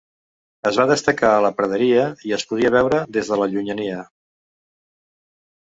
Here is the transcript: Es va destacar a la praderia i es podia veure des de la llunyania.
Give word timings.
Es 0.69 0.79
va 0.81 0.85
destacar 0.91 1.29
a 1.33 1.43
la 1.47 1.51
praderia 1.59 2.07
i 2.31 2.35
es 2.39 2.47
podia 2.53 2.73
veure 2.77 3.03
des 3.19 3.33
de 3.35 3.41
la 3.45 3.53
llunyania. 3.53 4.03